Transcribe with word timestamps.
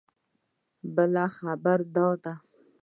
بله 0.95 1.25
خبره 1.37 1.85
دا 1.95 2.09
ده. 2.23 2.33